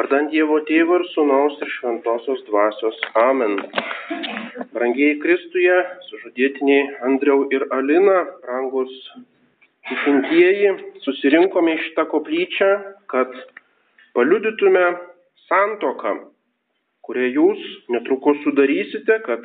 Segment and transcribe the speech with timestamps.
[0.00, 2.96] Vardant Dievo Tėvo ir Sūnaus ir Šventosios Dvasios.
[3.20, 3.58] Amen.
[4.72, 5.74] Brangiai Kristuje,
[6.06, 8.94] sužadėtiniai Andriau ir Alina, brangus
[9.90, 10.72] tikintieji,
[11.04, 12.70] susirinkome į šitą koplyčią,
[13.12, 13.36] kad
[14.16, 14.86] paliudytume
[15.50, 16.16] santoką,
[17.04, 19.44] kurią jūs netrukus sudarysite, kad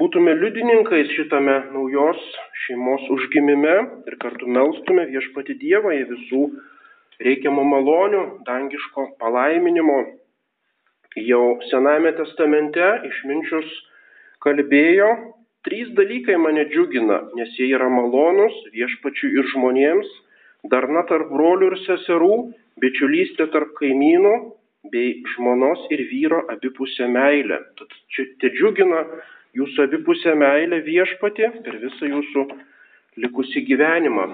[0.00, 2.24] būtume liudininkais šitame naujos
[2.64, 3.76] šeimos užgimime
[4.08, 6.46] ir kartu melstume viešpati Dievą į visų
[7.22, 9.98] reikiamų malonių, dangiško palaiminimo.
[11.14, 13.70] Jau Sename testamente išminčius
[14.42, 15.10] kalbėjo,
[15.66, 20.10] trys dalykai mane džiugina, nes jie yra malonus viešpačių ir žmonėms,
[20.72, 22.34] darna tarp brolių ir seserų,
[22.82, 24.34] bičiulystė tarp kaimynų
[24.92, 27.60] bei žmonos ir vyro abipusę meilę.
[27.78, 27.94] Tad
[28.42, 29.04] te džiugina
[29.56, 32.48] jūsų abipusę meilę viešpati per visą jūsų
[33.22, 34.26] likusį gyvenimą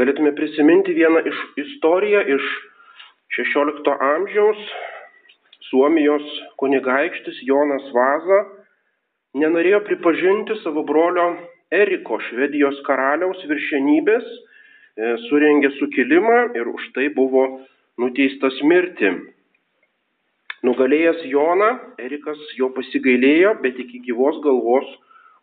[0.00, 2.48] galėtume prisiminti vieną iš istoriją iš
[3.36, 4.60] XVI amžiaus.
[5.68, 6.24] Suomijos
[6.60, 8.40] kunigaikštis Jonas Vaza
[9.40, 11.30] nenorėjo pripažinti savo brolio
[11.72, 17.46] Eriko Švedijos karaliaus viršenybės, e, surengė sukilimą ir už tai buvo
[17.98, 19.14] nuteistas mirti.
[20.62, 24.86] Nugalėjęs Joną, Erikas jo pasigailėjo, bet iki gyvos galvos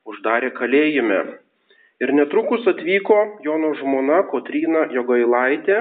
[0.06, 1.19] uždarė kalėjime.
[2.00, 5.80] Ir netrukus atvyko Jono žmona Kotryna Jogailaitė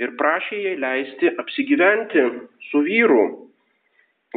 [0.00, 2.22] ir prašė jai leisti apsigyventi
[2.70, 3.24] su vyru.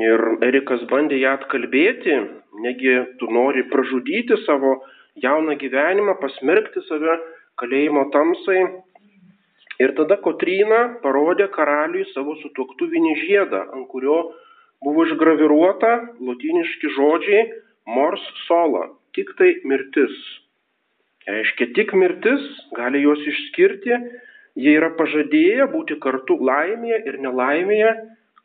[0.04, 2.18] Ir Erikas bandė ją atkalbėti,
[2.66, 4.74] negi tu nori pražudyti savo
[5.24, 7.16] jauną gyvenimą, pasmerkti save
[7.62, 8.66] kalėjimo tamsai.
[9.80, 14.18] Ir tada Kotryna parodė karaliui savo sutuoktuvinį žiedą, ant kurio
[14.84, 17.48] buvo išgraviruota lotiniški žodžiai
[17.96, 20.20] mors sola, tik tai mirtis.
[21.28, 22.44] Reiškia, tik mirtis
[22.78, 23.96] gali juos išskirti,
[24.56, 27.90] jie yra pažadėję būti kartu laimėje ir nelaimėje,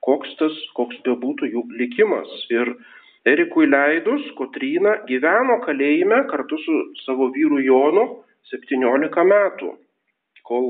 [0.03, 2.33] koks tas, koks bebūtų jų likimas.
[2.51, 2.75] Ir
[3.23, 8.03] Erikui leidus, Kotryna gyveno kalėjime kartu su savo vyru Jonu
[8.51, 9.69] 17 metų,
[10.43, 10.67] kol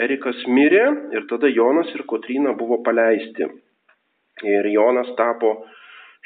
[0.00, 3.44] Erikas mirė ir tada Jonas ir Kotryna buvo paleisti.
[4.48, 5.52] Ir Jonas tapo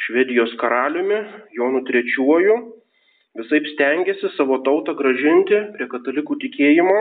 [0.07, 1.19] Švedijos karaliumi,
[1.59, 2.57] Jonu trečiuoju,
[3.37, 6.99] visai stengiasi savo tautą gražinti prie katalikų tikėjimo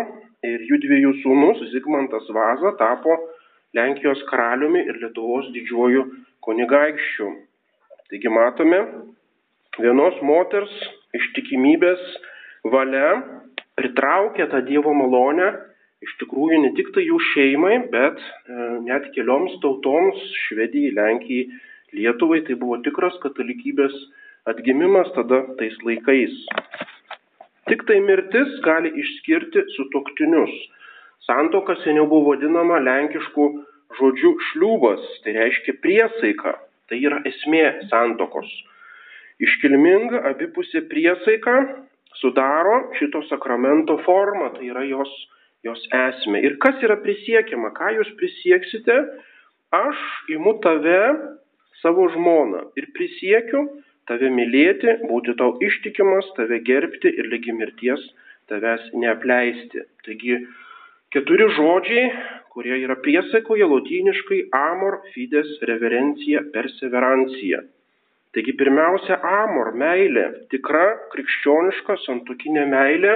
[0.50, 3.18] ir jų dviejų sūnus Zigmantas Vaza tapo
[3.75, 6.06] Lenkijos karaliumi ir Lietuvos didžiuoju
[6.45, 7.31] kunigaikščiu.
[8.12, 8.79] Taigi matome,
[9.81, 10.72] vienos moters
[11.18, 12.03] ištikimybės
[12.72, 13.16] valia
[13.79, 15.50] pritraukė tą Dievo malonę
[16.06, 21.47] iš tikrųjų ne tik tai jų šeimai, bet e, net kelioms tautoms- Švedijai, Lenkijai,
[21.97, 22.44] Lietuvai.
[22.47, 23.95] Tai buvo tikras katalikybės
[24.45, 26.33] atgimimas tada tais laikais.
[27.66, 30.53] Tik tai mirtis gali išskirti sutoktinius.
[31.25, 33.47] Santoka seniau buvo vadinama lenkišku
[33.97, 36.53] žodžiu šliūbas, tai reiškia priesaika.
[36.85, 38.50] Tai yra esmė santokos.
[39.41, 41.56] Iškilminga abipusė priesaika
[42.22, 45.09] sudaro šito sakramento formą, tai yra jos,
[45.66, 46.44] jos esmė.
[46.45, 49.00] Ir kas yra prisiekiama, ką jūs prisieksite,
[49.73, 50.06] aš
[50.38, 51.01] imu tave
[51.81, 53.66] savo žmoną ir prisiekiu,
[54.10, 58.04] tave mylėti, būti tau ištikimas, tave gerbti ir lygi mirties
[58.50, 59.86] tavęs neapleisti.
[60.06, 60.40] Taigi
[61.14, 62.10] keturi žodžiai,
[62.54, 67.64] kurie yra priesaikoje lotyniškai amor, fides, reverencija, perseverancija.
[68.36, 73.16] Taigi pirmiausia, amor, meilė, tikra krikščioniška santokinė meilė,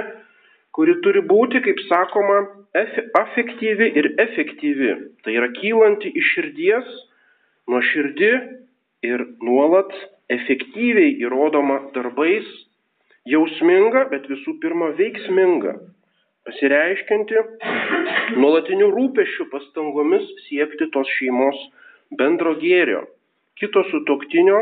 [0.76, 2.40] kuri turi būti, kaip sakoma,
[3.18, 4.94] afektyvi ir efektyvi.
[5.24, 6.88] Tai yra kylanti iš širdies,
[7.68, 8.30] nuo širdi
[9.06, 9.92] ir nuolat
[10.30, 12.46] efektyviai įrodoma darbais,
[13.28, 15.74] jausminga, bet visų pirma veiksminga,
[16.48, 17.42] pasireiškinti
[18.38, 21.58] nuolatinių rūpešių pastangomis siekti tos šeimos
[22.18, 23.04] bendro gėrio,
[23.60, 24.60] kito sutoktinio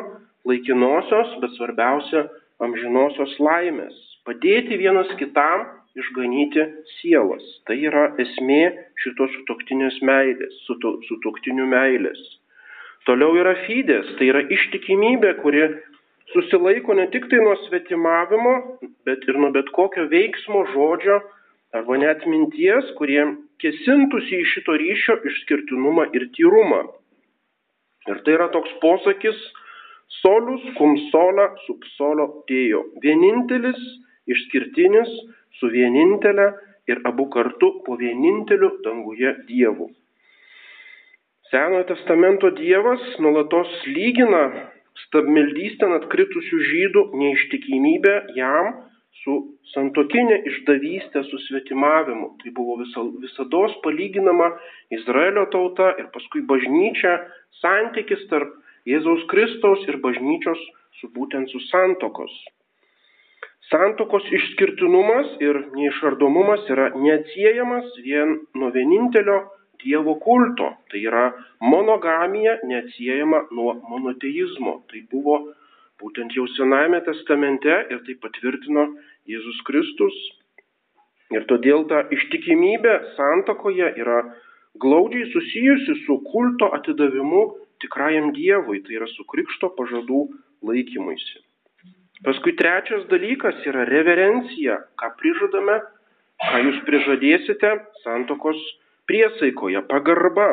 [0.48, 2.26] laikinosios, bet svarbiausia
[2.64, 3.96] amžinosios laimės,
[4.26, 5.68] padėti vienas kitam
[5.98, 6.64] išganyti
[6.98, 7.44] sielas.
[7.66, 8.62] Tai yra esmė
[9.02, 12.20] šitos sutoktinės meilės, sutoktinių meilės.
[13.08, 15.62] Toliau yra fidės, tai yra ištikimybė, kuri
[16.34, 18.54] susilaiko ne tik tai nuo svetimavimo,
[19.08, 21.22] bet ir nuo bet kokio veiksmo, žodžio
[21.72, 23.22] arba net minties, kurie
[23.64, 26.82] kesintųsi į šito ryšio išskirtinumą ir tyrumą.
[28.12, 29.40] Ir tai yra toks posakis
[30.20, 32.82] solus cum sola sub solo dėjo.
[33.04, 33.80] Vienintelis,
[34.28, 35.08] išskirtinis,
[35.58, 36.50] su vienintelė
[36.92, 39.88] ir abu kartu po vieninteliu danguje Dievu.
[41.50, 44.42] Senojo testamento Dievas nuolatos lygina
[45.06, 48.68] stabmeldystę atkritusių žydų neištikimybę jam
[49.22, 49.36] su
[49.72, 52.34] santokinė išdavystė, su svetimavimu.
[52.42, 54.50] Tai buvo visa, visada palyginama
[54.92, 57.16] Izraelio tauta ir paskui bažnyčia,
[57.64, 58.52] santykis tarp
[58.84, 60.60] Jėzaus Kristaus ir bažnyčios
[61.00, 62.32] su būtent su santokos.
[63.72, 69.46] Santokos išskirtinumas ir neišardomumas yra neatsiejamas vien nuo vienintelio
[69.82, 70.72] Dievo kulto.
[70.90, 71.28] Tai yra
[71.60, 74.82] monogamija neatsiejama nuo monoteizmo.
[74.90, 75.38] Tai buvo
[76.02, 78.88] būtent jau Senajame testamente ir tai patvirtino
[79.28, 80.18] Jėzus Kristus.
[81.34, 84.22] Ir todėl ta ištikimybė santokoje yra
[84.80, 87.42] glaudžiai susijusi su kulto atidavimu
[87.82, 90.22] tikrajam Dievui, tai yra su krikšto pažadų
[90.64, 91.42] laikymuisi.
[92.26, 95.78] Paskui trečias dalykas yra reverencija, ką prižadame,
[96.42, 98.58] ką jūs prižadėsite santokos
[99.08, 100.48] priesaikoje, pagarba.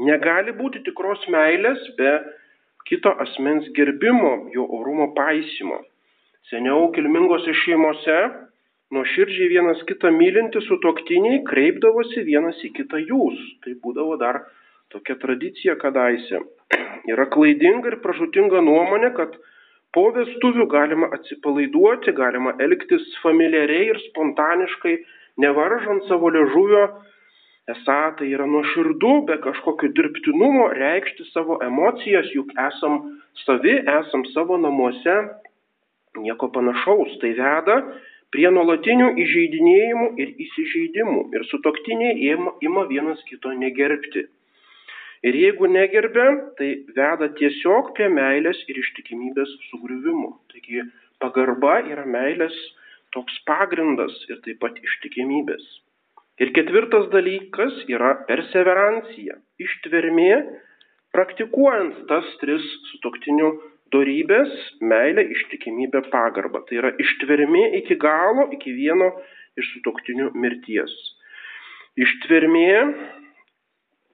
[0.00, 2.12] Negali būti tikros meilės be
[2.88, 5.82] kito asmens gerbimo, jo orumo paisimo.
[6.50, 8.16] Seniau kilmingose šeimose
[8.94, 13.38] nuoširdžiai vienas kitą mylinti sutoktiniai kreipdavosi vienas į kitą jūs.
[13.64, 14.40] Tai būdavo dar
[14.90, 16.40] tokia tradicija kadaise.
[17.12, 19.36] Yra klaidinga ir pražutinga nuomonė, kad
[19.94, 24.96] po vestuvių galima atsipalaiduoti, galima elgtis familiariai ir spontaniškai,
[25.44, 26.88] nevaržant savo ležuvio
[27.72, 32.96] Esą tai yra nuoširdu, be kažkokio dirbtinumo reikšti savo emocijas, juk esam
[33.44, 35.16] savi, esam savo namuose,
[36.24, 37.18] nieko panašaus.
[37.22, 37.76] Tai veda
[38.34, 44.26] prie nuolatinių įžeidinėjimų ir įsižeidimų ir sutoktiniai ima, ima vienas kito negerbti.
[45.28, 46.26] Ir jeigu negerbė,
[46.56, 50.32] tai veda tiesiog prie meilės ir ištikimybės sugriuvimo.
[50.52, 50.86] Taigi
[51.20, 52.56] pagarba yra meilės
[53.12, 55.66] toks pagrindas ir taip pat ištikimybės.
[56.40, 60.30] Ir ketvirtas dalykas yra perseverancija, ištvermė,
[61.12, 62.64] praktikuojant tas tris
[62.94, 63.50] sutoktinių
[63.92, 64.54] dorybės-
[64.92, 66.62] meilė, ištikimybė, pagarba.
[66.66, 69.10] Tai yra ištvermė iki galo, iki vieno
[69.60, 70.92] iš sutoktinių mirties.
[72.00, 72.72] Ištvermė,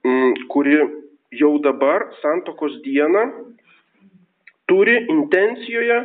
[0.02, 0.81] mm, kuri
[1.31, 3.22] jau dabar santokos dieną
[4.67, 6.00] turi intencijoje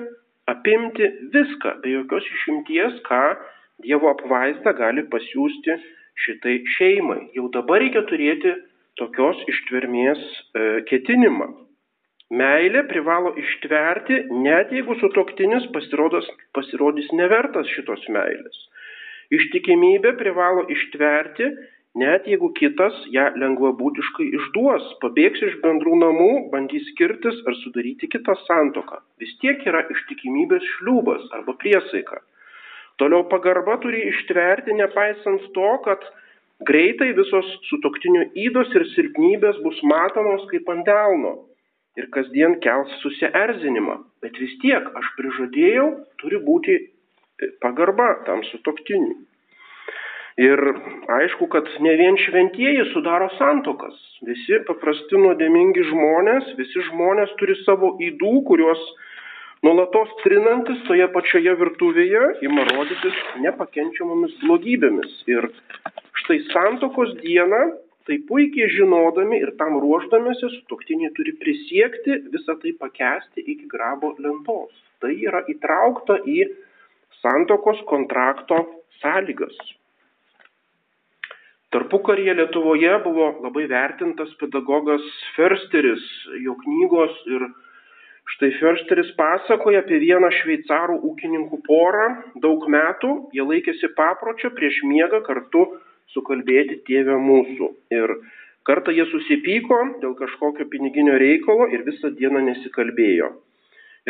[0.47, 3.23] apimti viską, be jokios išimties, ką
[3.81, 5.73] Dievo apvaizda gali pasiūsti
[6.25, 7.23] šitai šeimai.
[7.37, 8.53] Jau dabar reikia turėti
[8.99, 11.49] tokios ištvermės e, ketinimą.
[12.31, 15.65] Meilė privalo ištverti, net jeigu sutoktinis
[16.55, 18.61] pasirodys nevertas šitos meilės.
[19.35, 21.49] Ištikimybė privalo ištverti,
[21.99, 28.37] net jeigu kitas ją lengvabūdiškai išduos, pabėgs iš bendrų namų, bandys skirtis ar sudaryti kitą
[28.45, 29.01] santoką.
[29.19, 32.21] Vis tiek yra ištikimybės šliūbas arba priesaika.
[33.01, 36.03] Toliau pagarba turi ištverti, nepaisant to, kad
[36.69, 41.31] greitai visos sutoktinių įdos ir silpnybės bus matomos kaip ant delno
[41.97, 43.97] ir kasdien kels susierzinimą.
[44.21, 45.87] Bet vis tiek aš prižadėjau,
[46.21, 49.17] turi būti e, pagarba tam sutoktiniui.
[50.41, 50.61] Ir
[51.11, 53.97] aišku, kad ne vien šventieji sudaro santokas.
[54.25, 58.85] Visi paprasti nuodėmingi žmonės, visi žmonės turi savo įdų, kuriuos
[59.65, 65.13] nuolatos trinantis toje pačioje virtuvėje ima rodytis nepakenčiamomis blogybėmis.
[65.29, 65.47] Ir
[66.23, 67.61] štai santokos dieną,
[68.09, 74.73] tai puikiai žinodami ir tam ruoždamėsi, sutoktiniai turi prisiekti visą tai pakesti iki grabo lentos.
[75.01, 76.41] Tai yra įtraukta į
[77.21, 78.63] santokos kontrakto
[79.01, 79.55] sąlygas.
[81.71, 85.05] Tarpukaryje Lietuvoje buvo labai vertintas pedagogas
[85.37, 86.01] Fersteris,
[86.43, 87.45] jo knygos ir
[88.29, 92.07] Štai Försteris pasakoja apie vieną šveicarų ūkininkų porą.
[92.43, 95.65] Daug metų jie laikėsi papročio prieš miegą kartu
[96.13, 97.69] sukalbėti tėvę mūsų.
[97.97, 98.15] Ir
[98.67, 103.31] kartą jie susipyko dėl kažkokio piniginio reikalo ir visą dieną nesikalbėjo.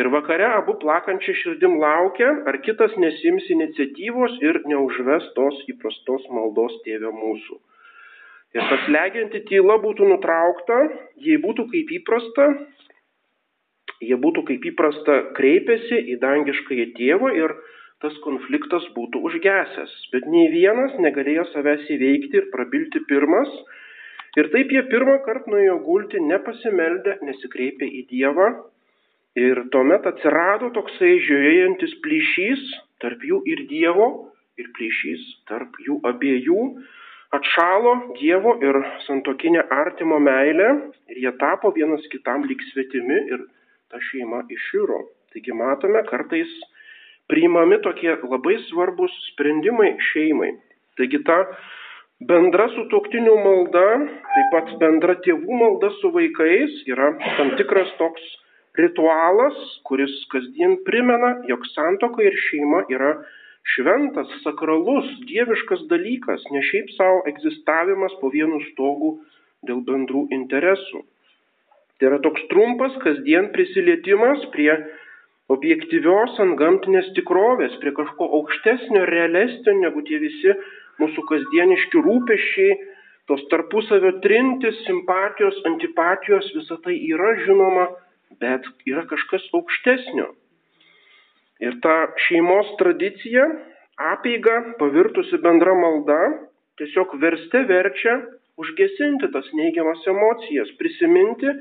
[0.00, 6.78] Ir vakare abu plakančiai širdim laukia, ar kitas nesims iniciatyvos ir neužves tos įprastos maldos
[6.86, 7.58] tėvę mūsų.
[8.56, 10.78] Ir tas legianti tyla būtų nutraukta,
[11.26, 12.48] jei būtų kaip įprasta,
[14.08, 17.54] jie būtų kaip įprasta kreipėsi į dangiškąjį tėvą ir
[18.02, 19.92] tas konfliktas būtų užgesęs.
[20.12, 23.50] Bet nei vienas negalėjo savęs įveikti ir prabilti pirmas.
[24.38, 28.48] Ir taip jie pirmą kartą nuėjo gulti nepasimeldę, nesikreipę į Dievą.
[29.38, 32.64] Ir tuomet atsirado toksai žiūrėjantis plyšys
[33.00, 34.08] tarp jų ir Dievo,
[34.60, 36.66] ir plyšys tarp jų abiejų.
[37.32, 40.68] Atšalo Dievo ir santokinė artimo meilė
[41.12, 43.46] ir jie tapo vienas kitam lyg svetimi ir
[43.92, 45.02] ta šeima iširo.
[45.32, 46.50] Taigi matome, kartais
[47.28, 50.54] priimami tokie labai svarbus sprendimai šeimai.
[50.96, 51.38] Taigi ta
[52.28, 53.86] bendra sutoktinių malda,
[54.32, 58.24] taip pat bendra tėvų malda su vaikais yra tam tikras toks
[58.78, 59.56] ritualas,
[59.88, 63.14] kuris kasdien primena, jog santoka ir šeima yra
[63.74, 69.18] šventas, sakralus, dieviškas dalykas, ne šiaip savo egzistavimas po vienu stogu
[69.68, 71.04] dėl bendrų interesų.
[72.02, 74.72] Tai yra toks trumpas kasdien prisilietimas prie
[75.54, 80.50] objektyvios ant gamtinės tikrovės, prie kažko aukštesnio, realesnio negu tie visi
[80.98, 82.72] mūsų kasdieniški rūpeščiai,
[83.30, 87.86] tos tarpusavio trintis, simpatijos, antipatijos, visa tai yra žinoma,
[88.42, 90.26] bet yra kažkas aukštesnio.
[91.62, 91.94] Ir ta
[92.26, 93.46] šeimos tradicija,
[94.10, 96.18] apeiga, pavirtusi bendra malda,
[96.82, 98.18] tiesiog verste verčia
[98.58, 101.54] užgesinti tas neigiamas emocijas, prisiminti,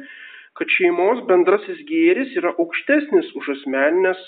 [0.60, 4.22] kad šeimos bendrasis gėris yra aukštesnis už asmeninės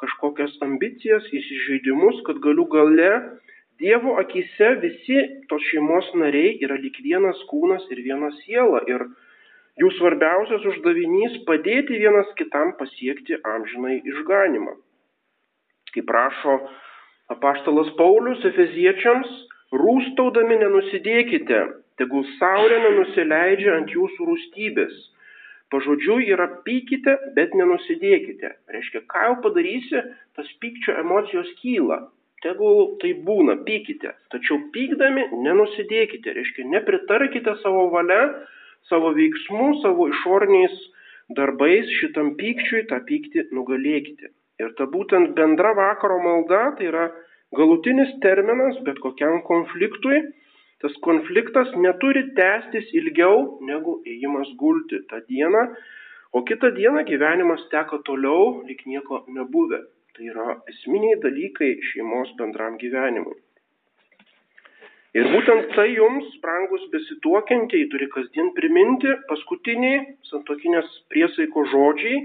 [0.00, 3.12] kažkokias ambicijas, įsižeidimus, kad galių gale
[3.80, 8.82] Dievo akise visi tos šeimos nariai yra lik vienas kūnas ir viena siela.
[8.92, 9.06] Ir
[9.80, 14.76] jų svarbiausias uždavinys- padėti vienas kitam pasiekti amžinai išganimą
[15.94, 16.56] kaip rašo
[17.34, 19.30] apaštalas Paulius Efeziečiams,
[19.80, 21.60] rūstaudami nenusidėkite,
[22.00, 24.94] tegul saulė nenusileidžia ant jūsų rūstybės.
[25.70, 28.54] Pažodžiui yra pykite, bet nenusidėkite.
[28.74, 30.02] Reiškia, ką jau padarysi,
[30.38, 32.00] tas pykčio emocijos kyla.
[32.42, 34.14] Tegul tai būna, pykite.
[34.32, 36.34] Tačiau pykdami nenusidėkite.
[36.38, 38.22] Reiškia, nepritarkite savo valia,
[38.88, 40.74] savo veiksmų, savo išorniais
[41.36, 44.32] darbais šitam pykčiui, tą pyktį nugalėkite.
[44.60, 47.06] Ir ta būtent bendra vakaro malda tai yra
[47.56, 50.20] galutinis terminas bet kokiam konfliktui.
[50.80, 55.64] Tas konfliktas neturi tęstis ilgiau negu ėjimas gulti tą dieną,
[56.32, 59.82] o kitą dieną gyvenimas teka toliau, lyg nieko nebuvę.
[60.16, 63.36] Tai yra esminiai dalykai šeimos bendram gyvenimui.
[65.18, 72.20] Ir būtent tai jums, brangus besituokiantieji, turi kasdien priminti paskutiniai santokinės priesaiko žodžiai,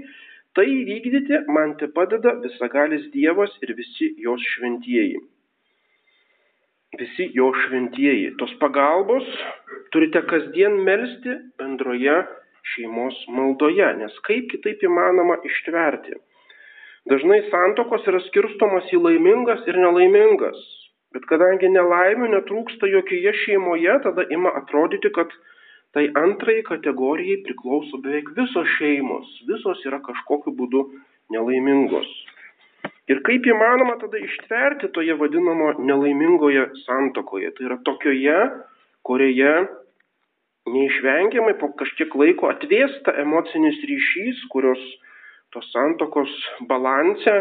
[0.56, 5.18] Tai įvykdyti man te padeda visagalis Dievas ir visi jos šventieji.
[6.96, 8.32] Visi jo šventieji.
[8.40, 9.26] Tos pagalbos
[9.92, 12.16] turite kasdien melstį bendroje
[12.72, 16.16] šeimos maldoje, nes kaip kitaip įmanoma ištverti.
[17.10, 20.56] Dažnai santokos yra skirstomas į laimingas ir nelaimingas,
[21.14, 25.30] bet kadangi nelaimių netrūksta jokioje šeimoje, tada ima atrodyti, kad
[25.94, 30.82] tai antrai kategorijai priklauso beveik visos šeimos, visos yra kažkokiu būdu
[31.36, 32.10] nelaimingos.
[33.06, 38.38] Ir kaip įmanoma tada ištverti toje vadinamo nelaimingoje santokoje, tai yra tokioje,
[39.06, 39.52] kurioje
[40.66, 44.82] neišvengiamai po kažkiek laiko atvėsta emocinis ryšys, kurios
[45.54, 46.32] tos santokos
[46.66, 47.36] balanse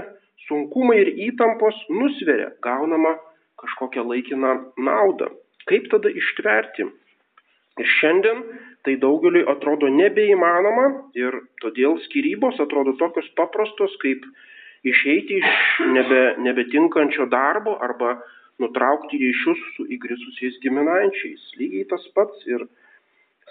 [0.45, 3.15] sunkumai ir įtampos nusveria gaunama
[3.61, 5.31] kažkokią laikiną naudą.
[5.65, 6.85] Kaip tada ištverti?
[7.81, 8.43] Ir šiandien
[8.85, 10.85] tai daugeliui atrodo nebeįmanoma
[11.17, 14.21] ir todėl skirybos atrodo tokios paprastos, kaip
[14.85, 15.51] išeiti iš
[15.93, 18.17] nebe, nebetinkančio darbo arba
[18.61, 21.47] nutraukti ryšius su įgrisusiais giminaičiais.
[21.59, 22.67] Lygiai tas pats ir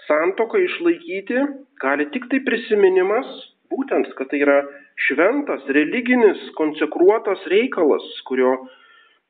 [0.07, 1.43] santoką išlaikyti
[1.81, 3.29] gali tik tai prisiminimas,
[3.73, 4.61] būtent, kad tai yra
[5.07, 8.55] šventas, religinis, konsekruotas reikalas, kurio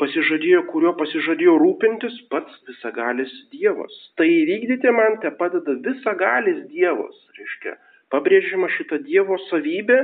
[0.01, 3.93] pasižadėjo, kuriuo pasižadėjo rūpintis pats visagalis Dievas.
[4.19, 7.15] Tai įvykdyti man te padeda visagalis Dievas.
[7.39, 7.77] Reiškia,
[8.13, 10.01] pabrėžiama šita Dievo savybė.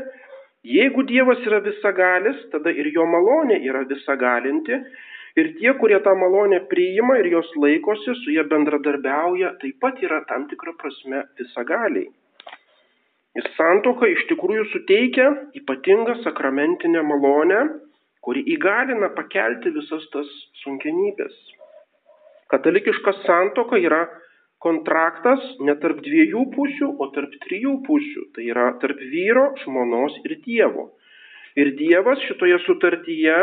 [0.62, 4.78] Jeigu Dievas yra visagalis, tada ir jo malonė yra visagalinti.
[5.40, 10.20] Ir tie, kurie tą malonę priima ir jos laikosi, su jie bendradarbiauja, taip pat yra
[10.30, 12.10] tam tikrą prasme visagaliai.
[13.40, 17.62] Ir santoka iš tikrųjų suteikia ypatingą sakramentinę malonę,
[18.22, 20.30] kuri įgalina pakelti visas tas
[20.62, 21.38] sunkenybės.
[22.52, 24.04] Katalikiška santoka yra
[24.62, 28.28] kontraktas ne tarp dviejų pusių, o tarp trijų pusių.
[28.36, 30.92] Tai yra tarp vyro, žmonos ir Dievo.
[31.60, 33.38] Ir Dievas šitoje sutartyje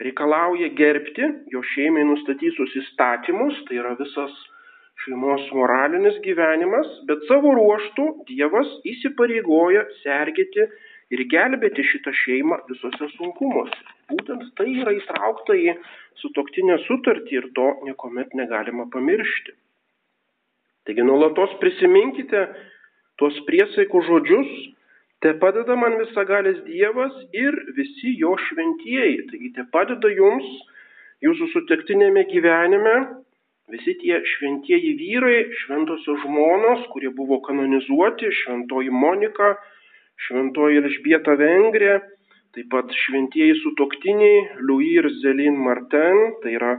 [0.00, 4.32] reikalauja gerbti jo šeimai nustatytus įstatymus, tai yra visas
[5.04, 10.66] šeimos moralinis gyvenimas, bet savo ruoštų Dievas įsipareigoja sergėti
[11.14, 13.80] ir gelbėti šitą šeimą visose sunkumuose.
[14.10, 15.74] Būtent tai yra įtraukta į
[16.22, 19.56] sutoktinę sutartį ir to niekuomet negalima pamiršti.
[20.88, 22.44] Taigi nuolatos prisiminkite
[23.20, 24.52] tuos priesaikų žodžius,
[25.20, 29.26] te padeda man visagalis Dievas ir visi jo šventieji.
[29.32, 30.46] Taigi te padeda jums
[31.24, 32.94] jūsų sutektinėme gyvenime
[33.70, 39.54] visi tie šventieji vyrai, šventosios žmonos, kurie buvo kanonizuoti, šventoji Monika,
[40.26, 42.00] šventoji Elžbieta Vengrė,
[42.56, 46.72] taip pat šventieji sutoktiniai Louis ir Zelin Martin, tai yra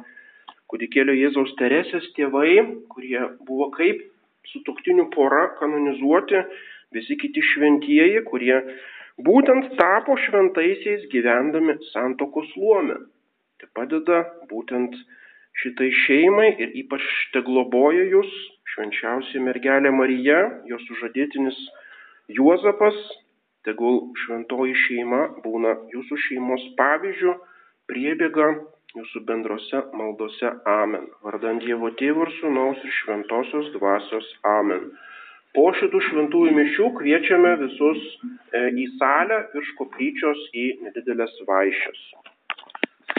[0.72, 4.06] kūdikėlio Jėzaus Teresės tėvai, kurie buvo kaip
[4.52, 6.42] sutoktinių pora kanonizuoti,
[6.96, 8.56] visi kiti šventieji, kurie
[9.22, 13.00] būtent tapo šventaisiais gyvendami santokos luome.
[13.62, 14.96] te padeda būtent
[15.62, 18.32] šitai šeimai ir ypač te globoja jūs,
[18.74, 21.60] švenčiausia mergelė Marija, jos sužadėtinis
[22.38, 22.98] Juozapas,
[23.68, 27.36] tegul šventoji šeima būna jūsų šeimos pavyzdžių,
[27.92, 28.48] priebėga
[28.98, 30.52] jūsų bendrose maldose.
[30.70, 31.08] Amen.
[31.26, 34.28] Vardant Dievo Tėvų ir Sūnaus ir Šventosios Dvasios.
[34.58, 34.92] Amen.
[35.56, 42.06] Po šitų šventųjų mišių kviečiame visus e, į salę virš koplyčios į nedidelės vaišės.